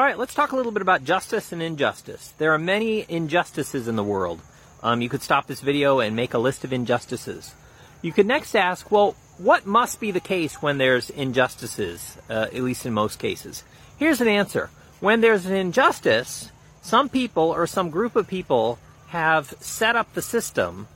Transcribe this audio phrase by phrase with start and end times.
[0.00, 2.32] All right, let's talk a little bit about justice and injustice.
[2.38, 4.40] There are many injustices in the world.
[4.82, 7.54] Um, you could stop this video and make a list of injustices.
[8.00, 12.62] You could next ask, well, what must be the case when there's injustices, uh, at
[12.62, 13.62] least in most cases?
[13.98, 14.70] Here's an answer.
[15.00, 18.78] When there's an injustice, some people or some group of people
[19.08, 20.88] have set up the system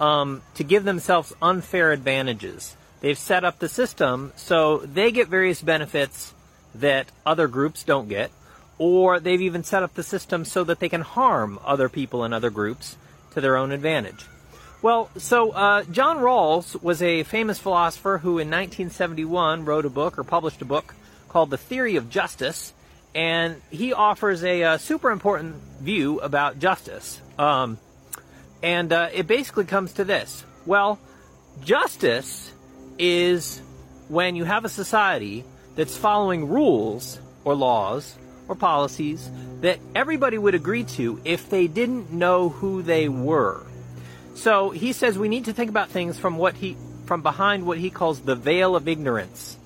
[0.00, 2.76] um, to give themselves unfair advantages.
[3.02, 6.34] They've set up the system so they get various benefits
[6.74, 8.32] that other groups don't get,
[8.78, 12.32] or they've even set up the system so that they can harm other people and
[12.32, 12.96] other groups
[13.32, 14.26] to their own advantage.
[14.80, 20.18] Well, so uh, John Rawls was a famous philosopher who in 1971 wrote a book
[20.18, 20.94] or published a book
[21.28, 22.72] called The Theory of Justice,
[23.14, 27.20] and he offers a, uh, super important view about justice.
[27.38, 27.78] Um,
[28.62, 30.44] and uh, it basically comes to this.
[30.64, 31.00] Well,
[31.64, 32.52] justice
[32.98, 33.60] is
[34.08, 38.16] when you have a society that's following rules or laws
[38.48, 39.30] or policies
[39.60, 43.64] that everybody would agree to if they didn't know who they were.
[44.34, 46.76] So he says we need to think about things from what he
[47.06, 49.56] from behind what he calls the veil of ignorance.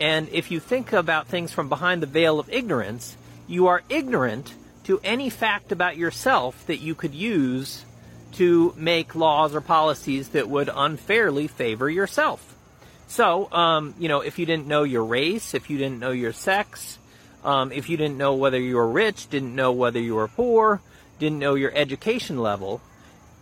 [0.00, 3.16] And if you think about things from behind the veil of ignorance,
[3.48, 7.84] you are ignorant to any fact about yourself that you could use
[8.32, 12.54] to make laws or policies that would unfairly favor yourself.
[13.08, 16.32] So, um, you know, if you didn't know your race, if you didn't know your
[16.32, 16.98] sex,
[17.44, 20.80] um, if you didn't know whether you were rich, didn't know whether you were poor,
[21.18, 22.80] didn't know your education level,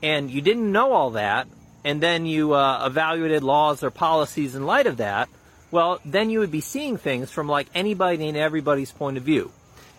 [0.02, 1.48] and you didn't know all that,
[1.84, 5.28] and then you uh, evaluated laws or policies in light of that,
[5.70, 9.50] well, then you would be seeing things from like anybody and everybody's point of view.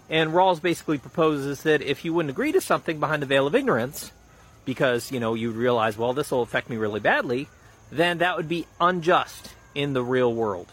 [0.10, 3.54] And Rawls basically proposes that if you wouldn't agree to something behind the veil of
[3.54, 4.12] ignorance,
[4.66, 7.48] because, you know, you'd realize, well, this will affect me really badly,
[7.92, 10.68] then that would be unjust in the real world.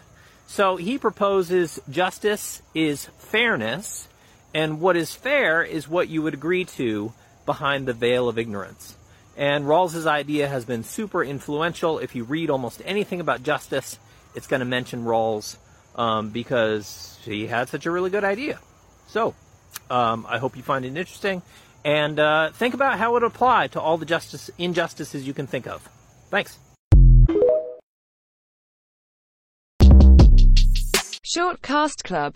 [0.47, 4.07] So he proposes justice is fairness,
[4.53, 7.13] and what is fair is what you would agree to
[7.45, 8.95] behind the veil of ignorance.
[9.35, 11.99] And Rawls's idea has been super influential.
[11.99, 13.99] If you read almost anything about justice,
[14.35, 15.57] it's going to mention Rawls
[15.95, 18.59] um, because he had such a really good idea.
[19.07, 19.35] So,
[19.89, 21.41] um, I hope you find it interesting,
[21.83, 25.45] and uh, think about how it would apply to all the justice injustices you can
[25.45, 25.87] think of.
[26.29, 26.57] Thanks.
[31.29, 32.35] Short Cast Club